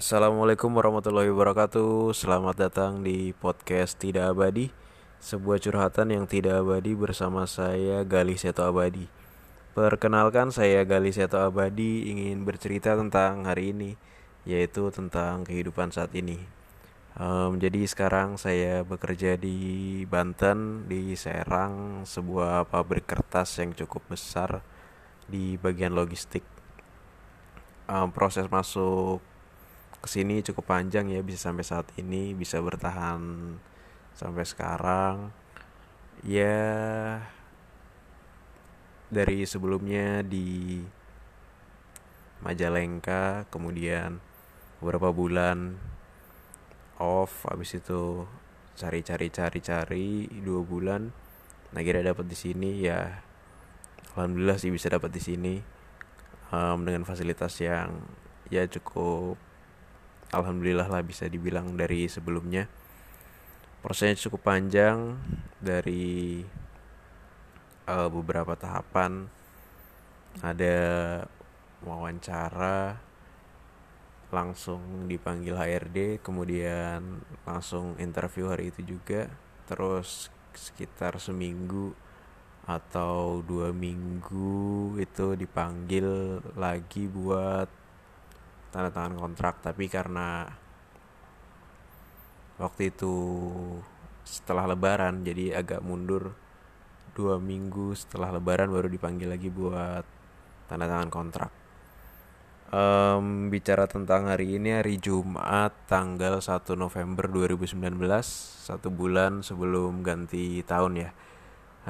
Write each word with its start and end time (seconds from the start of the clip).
Assalamualaikum 0.00 0.72
warahmatullahi 0.72 1.28
wabarakatuh. 1.28 2.16
Selamat 2.16 2.56
datang 2.56 3.04
di 3.04 3.36
podcast 3.36 4.00
Tidak 4.00 4.32
Abadi 4.32 4.72
Sebuah 5.20 5.60
curhatan 5.60 6.08
yang 6.08 6.24
tidak 6.24 6.64
abadi 6.64 6.96
bersama 6.96 7.44
saya 7.44 8.00
Gali 8.08 8.40
Seto 8.40 8.64
Abadi. 8.64 9.04
Perkenalkan 9.76 10.56
saya 10.56 10.88
Gali 10.88 11.12
Seto 11.12 11.36
Abadi 11.36 12.08
ingin 12.08 12.48
bercerita 12.48 12.96
tentang 12.96 13.44
hari 13.44 13.76
ini 13.76 14.00
Yaitu 14.48 14.88
tentang 14.88 15.44
kehidupan 15.44 15.92
saat 15.92 16.16
ini. 16.16 16.48
Um, 17.20 17.60
Jadi 17.60 17.84
sekarang 17.84 18.40
saya 18.40 18.80
bekerja 18.80 19.36
di 19.36 20.00
Banten 20.08 20.88
Di 20.88 21.12
Serang 21.12 22.08
Sebuah 22.08 22.72
pabrik 22.72 23.04
kertas 23.04 23.52
yang 23.60 23.76
cukup 23.76 24.16
besar 24.16 24.64
Di 25.28 25.60
bagian 25.60 25.92
logistik. 25.92 26.48
Um, 27.84 28.08
Proses 28.16 28.48
masuk 28.48 29.20
ke 30.00 30.08
sini 30.08 30.40
cukup 30.40 30.64
panjang 30.68 31.12
ya 31.12 31.20
bisa 31.20 31.52
sampai 31.52 31.64
saat 31.64 31.86
ini 32.00 32.32
bisa 32.32 32.60
bertahan 32.60 33.20
sampai 34.16 34.44
sekarang. 34.48 35.32
Ya 36.20 37.20
dari 39.10 39.42
sebelumnya 39.42 40.22
di 40.22 40.80
Majalengka 42.40 43.44
kemudian 43.52 44.16
beberapa 44.80 45.12
bulan 45.12 45.76
off 46.96 47.44
habis 47.44 47.76
itu 47.76 48.24
cari-cari 48.80 49.28
cari-cari 49.28 50.24
dua 50.40 50.64
bulan 50.64 51.12
nah 51.76 51.84
kira 51.84 52.00
dapat 52.00 52.24
di 52.24 52.36
sini 52.38 52.80
ya 52.80 53.20
alhamdulillah 54.16 54.56
sih 54.56 54.72
bisa 54.72 54.88
dapat 54.88 55.12
di 55.12 55.20
sini 55.20 55.54
um, 56.48 56.80
dengan 56.80 57.04
fasilitas 57.04 57.60
yang 57.60 57.92
ya 58.48 58.64
cukup 58.64 59.36
alhamdulillah 60.30 60.86
lah 60.86 61.02
bisa 61.02 61.26
dibilang 61.26 61.74
dari 61.74 62.06
sebelumnya. 62.06 62.70
Prosesnya 63.80 64.28
cukup 64.28 64.52
panjang 64.52 65.16
dari 65.58 66.44
uh, 67.88 68.08
beberapa 68.12 68.54
tahapan. 68.54 69.26
Ada 70.44 70.78
wawancara 71.82 73.00
langsung 74.30 75.10
dipanggil 75.10 75.58
HRD 75.58 76.22
kemudian 76.22 77.18
langsung 77.42 77.98
interview 77.98 78.52
hari 78.52 78.70
itu 78.70 78.96
juga. 78.96 79.26
Terus 79.66 80.30
sekitar 80.54 81.18
seminggu 81.18 81.94
atau 82.68 83.42
dua 83.42 83.74
minggu 83.74 84.94
itu 85.02 85.34
dipanggil 85.34 86.38
lagi 86.54 87.10
buat 87.10 87.79
tanda 88.70 88.90
tangan 88.94 89.18
kontrak 89.18 89.58
tapi 89.62 89.90
karena 89.90 90.46
waktu 92.58 92.94
itu 92.94 93.14
setelah 94.22 94.70
lebaran 94.70 95.26
jadi 95.26 95.58
agak 95.58 95.82
mundur 95.82 96.34
dua 97.14 97.42
minggu 97.42 97.98
setelah 97.98 98.30
lebaran 98.30 98.70
baru 98.70 98.86
dipanggil 98.86 99.28
lagi 99.28 99.50
buat 99.50 100.04
tanda 100.70 100.86
tangan 100.86 101.10
kontrak. 101.10 101.50
Um, 102.70 103.50
bicara 103.50 103.90
tentang 103.90 104.30
hari 104.30 104.54
ini 104.54 104.78
hari 104.78 104.94
Jumat 105.02 105.74
tanggal 105.90 106.38
1 106.38 106.78
November 106.78 107.26
2019 107.26 107.74
satu 108.62 108.94
bulan 108.94 109.42
sebelum 109.42 110.06
ganti 110.06 110.62
tahun 110.62 111.02
ya. 111.02 111.10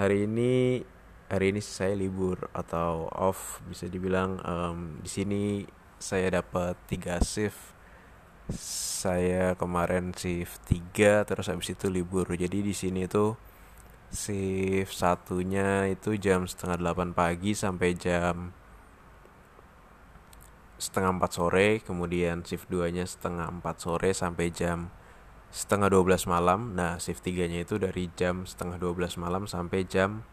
Hari 0.00 0.25
ini 0.25 0.81
hari 1.28 1.53
ini 1.53 1.61
saya 1.61 1.92
libur 1.92 2.48
atau 2.56 3.12
off 3.12 3.61
bisa 3.69 3.92
dibilang 3.92 4.41
um, 4.41 4.78
di 5.05 5.11
sini 5.12 5.42
saya 6.01 6.41
dapat 6.41 6.81
tiga 6.89 7.20
shift. 7.20 7.77
Saya 9.05 9.55
kemarin 9.55 10.17
shift 10.17 10.65
3 10.67 11.29
terus 11.29 11.47
habis 11.53 11.77
itu 11.77 11.87
libur. 11.93 12.27
Jadi 12.27 12.65
di 12.65 12.72
sini 12.75 13.05
tuh 13.05 13.37
shift 14.10 14.97
satunya 14.97 15.87
itu 15.87 16.16
jam 16.16 16.49
setengah 16.49 16.81
delapan 16.81 17.15
pagi 17.15 17.53
sampai 17.55 17.94
jam 17.94 18.50
setengah 20.81 21.21
empat 21.21 21.31
sore. 21.37 21.84
Kemudian 21.84 22.43
shift 22.49 22.72
2 22.72 22.91
nya 22.97 23.05
setengah 23.05 23.47
empat 23.60 23.84
sore 23.84 24.16
sampai 24.16 24.49
jam 24.50 24.89
setengah 25.53 25.93
12 25.93 26.27
malam. 26.27 26.75
Nah 26.75 26.97
shift 26.97 27.22
3 27.22 27.47
nya 27.47 27.62
itu 27.62 27.77
dari 27.77 28.09
jam 28.16 28.49
setengah 28.49 28.81
12 28.81 29.21
malam 29.21 29.44
sampai 29.44 29.84
jam 29.84 30.25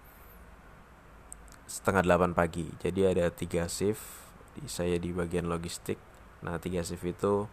setengah 1.67 2.07
delapan 2.07 2.31
pagi. 2.31 2.71
Jadi 2.79 3.03
ada 3.03 3.27
tiga 3.29 3.67
shift 3.67 4.26
di, 4.57 4.65
saya 4.65 4.97
di 4.97 5.13
bagian 5.13 5.45
logistik. 5.45 6.01
Nah 6.41 6.57
tiga 6.57 6.81
shift 6.81 7.05
itu 7.05 7.45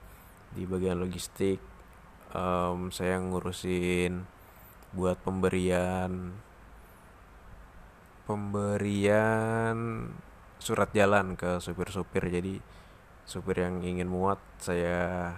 di 0.56 0.64
bagian 0.64 0.96
logistik 0.96 1.60
um, 2.32 2.88
saya 2.88 3.20
ngurusin 3.20 4.24
buat 4.94 5.18
pemberian 5.20 6.32
pemberian 8.24 9.76
surat 10.56 10.88
jalan 10.96 11.36
ke 11.36 11.60
supir-supir. 11.60 12.24
Jadi 12.32 12.54
supir 13.28 13.60
yang 13.60 13.84
ingin 13.84 14.08
muat 14.08 14.40
saya 14.56 15.32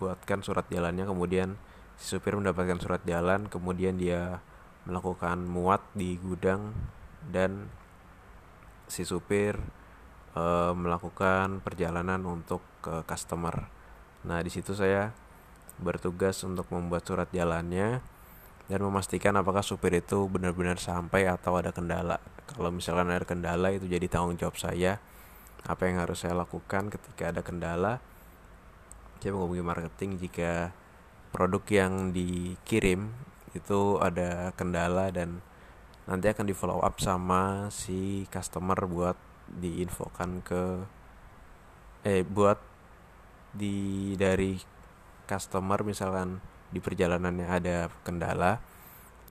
buatkan 0.00 0.40
surat 0.40 0.64
jalannya. 0.72 1.04
Kemudian 1.04 1.60
si 2.00 2.16
supir 2.16 2.32
mendapatkan 2.32 2.80
surat 2.80 3.02
jalan. 3.04 3.52
Kemudian 3.52 4.00
dia 4.00 4.40
melakukan 4.88 5.44
muat 5.46 5.84
di 5.94 6.18
gudang 6.18 6.74
dan 7.30 7.70
si 8.90 9.06
supir 9.06 9.60
uh, 10.36 10.72
melakukan 10.76 11.60
perjalanan 11.60 12.20
untuk 12.24 12.60
ke 12.84 13.04
customer. 13.06 13.68
Nah, 14.26 14.38
di 14.40 14.50
situ 14.50 14.74
saya 14.76 15.14
bertugas 15.80 16.40
untuk 16.46 16.68
membuat 16.70 17.02
surat 17.02 17.28
jalannya 17.34 18.04
dan 18.70 18.80
memastikan 18.80 19.34
apakah 19.34 19.60
supir 19.60 19.98
itu 19.98 20.30
benar-benar 20.30 20.78
sampai 20.78 21.26
atau 21.26 21.58
ada 21.58 21.74
kendala. 21.74 22.22
Kalau 22.46 22.70
misalkan 22.70 23.10
ada 23.10 23.26
kendala 23.26 23.74
itu 23.74 23.88
jadi 23.90 24.06
tanggung 24.06 24.38
jawab 24.38 24.56
saya. 24.56 25.02
Apa 25.62 25.86
yang 25.86 26.02
harus 26.02 26.26
saya 26.26 26.34
lakukan 26.34 26.90
ketika 26.90 27.30
ada 27.30 27.40
kendala? 27.42 28.02
Saya 29.22 29.38
menghubungi 29.38 29.62
marketing 29.62 30.18
jika 30.18 30.74
produk 31.30 31.62
yang 31.70 32.10
dikirim 32.10 33.14
itu 33.54 34.00
ada 34.02 34.50
kendala 34.58 35.12
dan 35.14 35.38
nanti 36.10 36.26
akan 36.26 36.50
di 36.50 36.54
follow 36.56 36.82
up 36.82 36.98
sama 36.98 37.70
si 37.70 38.26
customer 38.32 38.74
buat 38.90 39.14
diinfokan 39.52 40.40
ke 40.40 40.62
eh 42.02 42.24
buat 42.24 42.58
di 43.52 44.12
dari 44.16 44.56
customer 45.28 45.84
misalkan 45.84 46.40
di 46.72 46.80
perjalanannya 46.80 47.46
ada 47.46 47.92
kendala 48.02 48.58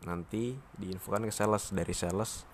nanti 0.06 0.58
diinfokan 0.78 1.26
ke 1.26 1.34
sales. 1.34 1.74
Dari 1.74 1.94
sales 1.94 2.46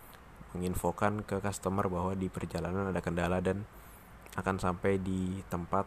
menginfokan 0.56 1.24
ke 1.28 1.44
customer 1.44 1.92
bahwa 1.92 2.16
di 2.16 2.32
perjalanan 2.32 2.92
ada 2.92 3.04
kendala 3.04 3.44
dan 3.44 3.68
akan 4.40 4.56
sampai 4.60 5.00
di 5.02 5.44
tempat 5.52 5.86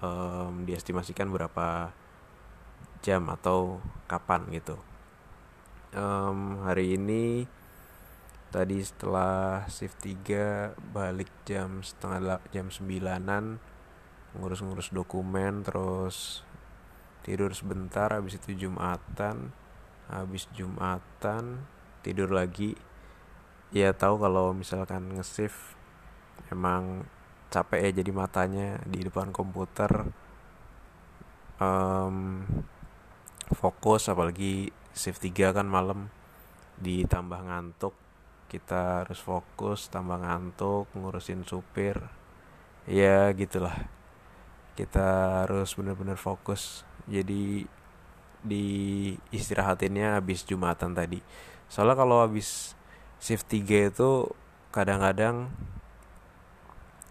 um, 0.00 0.64
diestimasikan 0.64 1.28
berapa 1.28 1.92
jam 3.04 3.28
atau 3.30 3.78
kapan 4.10 4.48
gitu. 4.52 4.76
Um, 5.96 6.60
hari 6.68 7.00
ini 7.00 7.48
tadi 8.48 8.80
setelah 8.80 9.68
shift 9.68 10.00
3 10.04 10.72
balik 10.94 11.28
jam 11.44 11.84
setengah 11.84 12.40
jam 12.48 12.72
sembilanan 12.72 13.60
ngurus-ngurus 14.36 14.92
dokumen 14.92 15.64
terus 15.64 16.44
tidur 17.24 17.52
sebentar 17.52 18.08
habis 18.08 18.40
itu 18.40 18.68
jumatan 18.68 19.52
habis 20.08 20.48
jumatan 20.56 21.68
tidur 22.00 22.32
lagi. 22.32 22.72
Ya 23.68 23.92
tahu 23.92 24.16
kalau 24.16 24.56
misalkan 24.56 25.12
nge-shift 25.12 25.76
emang 26.48 27.04
capek 27.52 27.92
ya 27.92 28.00
jadi 28.00 28.10
matanya 28.16 28.80
di 28.88 29.04
depan 29.04 29.28
komputer. 29.28 30.08
Um, 31.60 32.46
fokus 33.52 34.08
apalagi 34.08 34.72
shift 34.96 35.20
3 35.20 35.52
kan 35.52 35.68
malam 35.68 36.08
ditambah 36.80 37.44
ngantuk 37.44 38.07
kita 38.48 39.04
harus 39.04 39.20
fokus 39.20 39.92
tambah 39.92 40.16
ngantuk 40.16 40.88
ngurusin 40.96 41.44
supir. 41.44 42.00
Ya 42.88 43.28
gitulah. 43.36 43.76
Kita 44.72 45.44
harus 45.44 45.76
benar-benar 45.76 46.16
fokus. 46.16 46.82
Jadi 47.04 47.68
di 48.40 48.66
istirahatinnya 49.28 50.16
habis 50.16 50.48
jumatan 50.48 50.96
tadi. 50.96 51.20
Soalnya 51.68 52.00
kalau 52.00 52.24
habis 52.24 52.72
shift 53.20 53.52
3 53.52 53.92
itu 53.92 54.32
kadang-kadang 54.72 55.52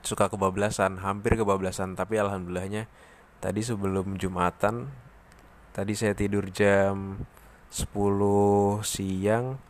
suka 0.01 0.33
kebablasan 0.33 0.98
hampir 1.06 1.38
kebablasan. 1.38 1.94
Tapi 1.94 2.18
alhamdulillahnya 2.18 2.90
tadi 3.38 3.62
sebelum 3.62 4.18
jumatan 4.18 4.90
tadi 5.69 5.94
saya 5.94 6.18
tidur 6.18 6.50
jam 6.50 7.22
10 7.69 8.81
siang 8.81 9.62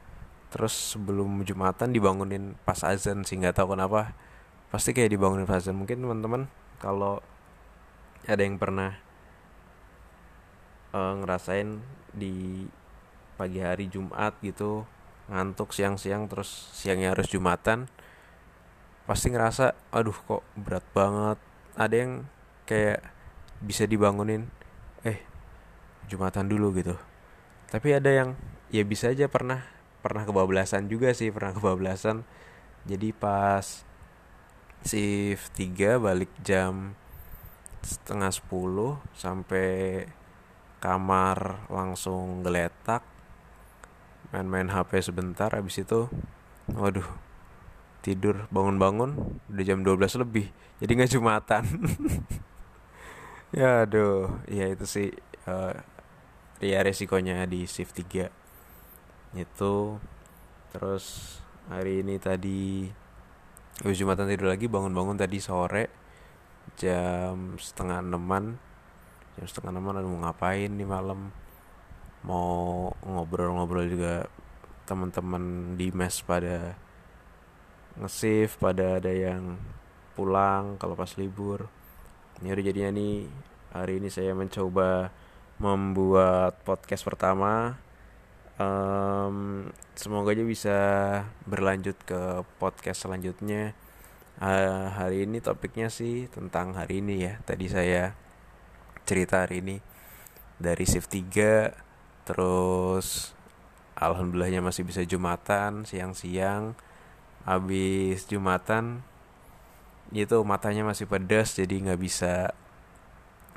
terus 0.48 0.96
sebelum 0.96 1.44
jumatan 1.44 1.92
dibangunin 1.92 2.56
pas 2.64 2.80
azan 2.88 3.28
sih 3.28 3.36
nggak 3.40 3.60
tahu 3.60 3.76
kenapa. 3.76 4.16
Pasti 4.72 4.92
kayak 4.96 5.12
dibangunin 5.12 5.48
pas 5.48 5.60
azan. 5.60 5.76
Mungkin 5.76 6.04
teman-teman 6.04 6.48
kalau 6.80 7.20
ada 8.28 8.42
yang 8.44 8.60
pernah 8.60 9.00
uh, 10.92 11.14
ngerasain 11.24 11.80
di 12.12 12.68
pagi 13.38 13.62
hari 13.62 13.88
Jumat 13.88 14.36
gitu 14.42 14.84
ngantuk 15.28 15.76
siang-siang 15.76 16.26
terus 16.32 16.72
siangnya 16.74 17.12
harus 17.12 17.28
Jumatan 17.28 17.92
pasti 19.08 19.32
ngerasa 19.32 19.76
aduh 19.92 20.16
kok 20.16 20.44
berat 20.60 20.84
banget. 20.92 21.40
Ada 21.78 21.96
yang 21.96 22.12
kayak 22.68 23.00
bisa 23.64 23.88
dibangunin 23.88 24.50
eh 25.08 25.24
Jumatan 26.12 26.52
dulu 26.52 26.76
gitu. 26.76 26.96
Tapi 27.68 27.96
ada 27.96 28.12
yang 28.12 28.30
ya 28.72 28.84
bisa 28.84 29.12
aja 29.12 29.32
pernah 29.32 29.64
pernah 30.08 30.24
kebablasan 30.24 30.88
juga 30.88 31.12
sih 31.12 31.30
pernah 31.36 31.52
kebablasan. 31.52 32.24
Jadi 32.88 33.12
pas 33.12 33.84
shift 34.88 35.52
3 35.60 36.00
balik 36.00 36.32
jam 36.48 36.96
setengah 37.84 38.32
10 38.32 39.04
sampai 39.20 39.70
kamar 40.80 41.68
langsung 41.68 42.40
geletak 42.46 43.04
main-main 44.32 44.72
HP 44.72 45.12
sebentar 45.12 45.52
habis 45.52 45.80
itu 45.82 46.08
waduh 46.72 47.08
tidur 48.04 48.48
bangun-bangun 48.52 49.40
udah 49.52 49.64
jam 49.68 49.84
12 49.84 50.24
lebih 50.24 50.48
jadi 50.80 50.92
nggak 50.96 51.12
jumatan. 51.12 51.64
Ya 53.56 53.88
aduh 53.88 54.44
ya 54.52 54.68
itu 54.68 54.84
sih 54.84 55.16
uh, 55.48 55.72
ya 56.60 56.84
resikonya 56.84 57.48
di 57.48 57.64
shift 57.64 57.96
3 57.96 58.28
itu 59.38 60.02
terus 60.74 61.38
hari 61.70 62.02
ini 62.02 62.18
tadi 62.18 62.90
habis 63.82 63.98
jumatan 63.98 64.30
tidur 64.30 64.50
lagi 64.50 64.66
bangun-bangun 64.66 65.18
tadi 65.18 65.38
sore 65.38 65.86
jam 66.76 67.56
setengah 67.56 68.02
enaman 68.02 68.58
jam 69.38 69.46
setengah 69.46 69.70
enaman 69.78 70.02
mau 70.02 70.20
ngapain 70.26 70.74
nih 70.74 70.90
malam? 70.90 71.30
Mau 72.26 72.90
ngobrol-ngobrol 73.06 73.86
juga 73.86 74.26
teman-teman 74.90 75.78
di 75.78 75.94
mes 75.94 76.26
pada 76.26 76.74
ngesif 78.02 78.58
pada 78.58 78.98
ada 78.98 79.14
yang 79.14 79.62
pulang 80.18 80.82
kalau 80.82 80.98
pas 80.98 81.14
libur. 81.22 81.70
Ini 82.42 82.50
udah 82.50 82.66
jadinya 82.66 82.90
nih 82.98 83.30
hari 83.78 84.02
ini 84.02 84.10
saya 84.10 84.34
mencoba 84.34 85.14
membuat 85.62 86.58
podcast 86.66 87.06
pertama 87.06 87.78
um, 88.58 89.70
semoga 89.94 90.34
aja 90.34 90.46
bisa 90.46 90.78
berlanjut 91.46 91.98
ke 92.06 92.44
podcast 92.62 93.06
selanjutnya. 93.06 93.74
Uh, 94.38 94.94
hari 94.94 95.26
ini 95.26 95.42
topiknya 95.42 95.90
sih 95.90 96.30
tentang 96.30 96.78
hari 96.78 97.02
ini 97.02 97.26
ya. 97.26 97.34
Tadi 97.42 97.66
saya 97.70 98.14
cerita 99.08 99.46
hari 99.48 99.66
ini 99.66 99.78
dari 100.62 100.86
shift 100.86 101.10
3 101.10 101.74
terus 102.28 103.34
alhamdulillahnya 103.98 104.62
masih 104.62 104.86
bisa 104.86 105.02
jumatan 105.06 105.88
siang-siang. 105.90 106.78
Habis 107.48 108.28
jumatan 108.28 109.02
itu 110.12 110.38
matanya 110.44 110.88
masih 110.88 111.08
pedas 111.08 111.56
jadi 111.56 111.84
nggak 111.84 112.00
bisa 112.00 112.52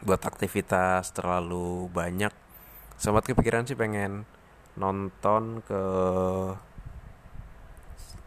buat 0.00 0.22
aktivitas 0.24 1.12
terlalu 1.12 1.92
banyak. 1.92 2.32
Sempat 2.96 3.28
kepikiran 3.28 3.68
sih 3.68 3.76
pengen 3.76 4.24
nonton 4.80 5.60
ke 5.60 5.82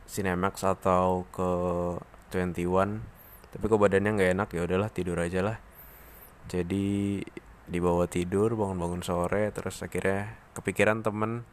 Cinemax 0.05 0.61
atau 0.61 1.25
ke 1.33 1.49
21 2.29 3.01
tapi 3.53 3.69
kok 3.69 3.81
badannya 3.81 4.17
nggak 4.17 4.31
enak 4.33 4.49
ya 4.49 4.61
udahlah 4.65 4.89
tidur 4.89 5.17
aja 5.21 5.45
lah. 5.45 5.57
Jadi 6.49 7.21
dibawa 7.69 8.09
tidur 8.09 8.57
bangun-bangun 8.57 9.05
sore 9.05 9.53
terus 9.53 9.77
akhirnya 9.85 10.37
kepikiran 10.57 11.05
temen 11.05 11.45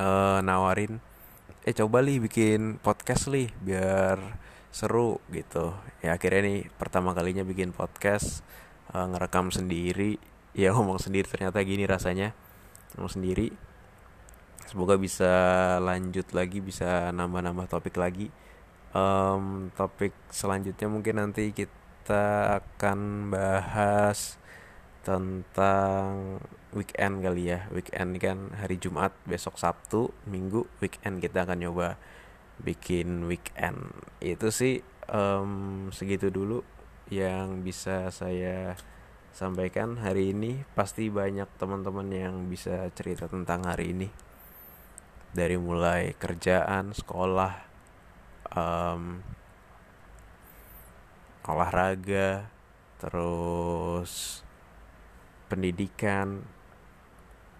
uh, 0.00 0.40
nawarin 0.42 0.98
eh 1.62 1.70
coba 1.76 2.02
li 2.02 2.18
bikin 2.18 2.80
podcast 2.80 3.28
li 3.28 3.52
biar 3.60 4.16
seru 4.72 5.20
gitu. 5.28 5.76
Ya 6.00 6.16
akhirnya 6.16 6.48
nih 6.48 6.72
pertama 6.80 7.12
kalinya 7.12 7.44
bikin 7.44 7.76
podcast 7.76 8.40
uh, 8.96 9.04
ngerekam 9.12 9.52
sendiri. 9.52 10.16
Ya 10.56 10.72
ngomong 10.72 10.96
sendiri 10.96 11.28
ternyata 11.28 11.60
gini 11.60 11.84
rasanya 11.84 12.32
sendiri. 13.04 13.52
Semoga 14.64 14.96
bisa 14.96 15.30
lanjut 15.78 16.26
lagi 16.32 16.64
bisa 16.64 17.12
nambah-nambah 17.12 17.68
topik 17.68 18.00
lagi. 18.00 18.32
Um, 18.96 19.68
topik 19.76 20.16
selanjutnya 20.32 20.88
mungkin 20.88 21.20
nanti 21.20 21.52
kita 21.52 22.56
akan 22.64 23.28
bahas 23.28 24.40
tentang 25.04 26.40
weekend 26.74 27.22
kali 27.22 27.52
ya. 27.52 27.68
Weekend 27.70 28.18
kan 28.18 28.50
hari 28.58 28.80
Jumat 28.80 29.14
besok 29.22 29.60
Sabtu 29.60 30.10
Minggu 30.26 30.66
weekend 30.82 31.22
kita 31.22 31.46
akan 31.46 31.62
nyoba 31.62 31.94
bikin 32.58 33.30
weekend. 33.30 33.92
Itu 34.18 34.50
sih 34.50 34.82
um, 35.12 35.92
segitu 35.94 36.32
dulu 36.32 36.66
yang 37.06 37.62
bisa 37.62 38.10
saya 38.10 38.74
sampaikan 39.36 40.00
hari 40.00 40.32
ini 40.32 40.64
pasti 40.72 41.12
banyak 41.12 41.60
teman-teman 41.60 42.08
yang 42.08 42.48
bisa 42.48 42.88
cerita 42.96 43.28
tentang 43.28 43.68
hari 43.68 43.92
ini. 43.92 44.08
Dari 45.36 45.60
mulai 45.60 46.16
kerjaan 46.16 46.96
sekolah 46.96 47.52
um, 48.56 49.20
olahraga 51.44 52.48
terus 52.96 54.40
pendidikan 55.52 56.40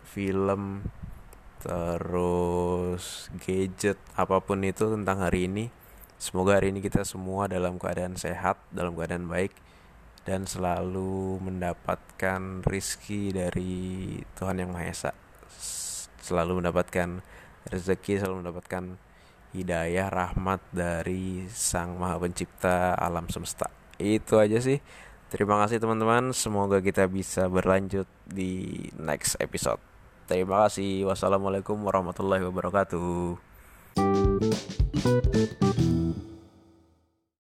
film 0.08 0.80
terus 1.60 3.28
gadget 3.44 4.00
apa 4.16 4.40
pun 4.40 4.64
itu 4.64 4.88
tentang 4.88 5.20
hari 5.20 5.44
ini. 5.44 5.68
Semoga 6.16 6.56
hari 6.56 6.72
ini 6.72 6.80
kita 6.80 7.04
semua 7.04 7.52
dalam 7.52 7.76
keadaan 7.76 8.16
sehat 8.16 8.56
dalam 8.72 8.96
keadaan 8.96 9.28
baik 9.28 9.52
dan 10.26 10.42
selalu 10.44 11.38
mendapatkan 11.38 12.66
rizki 12.66 13.30
dari 13.30 14.18
Tuhan 14.34 14.58
Yang 14.58 14.70
Maha 14.74 14.86
Esa. 14.90 15.12
Selalu 16.20 16.60
mendapatkan 16.60 17.22
rezeki 17.70 18.18
selalu 18.18 18.42
mendapatkan 18.42 18.98
hidayah 19.54 20.10
rahmat 20.10 20.58
dari 20.74 21.46
Sang 21.48 21.94
Maha 21.96 22.18
Pencipta 22.18 22.98
alam 22.98 23.30
semesta. 23.30 23.70
Itu 23.96 24.42
aja 24.42 24.58
sih. 24.58 24.82
Terima 25.30 25.62
kasih 25.62 25.78
teman-teman. 25.78 26.34
Semoga 26.34 26.82
kita 26.82 27.06
bisa 27.06 27.46
berlanjut 27.46 28.10
di 28.26 28.82
next 28.98 29.38
episode. 29.38 29.78
Terima 30.26 30.66
kasih. 30.66 31.06
Wassalamualaikum 31.06 31.78
warahmatullahi 31.86 32.42
wabarakatuh 32.50 33.38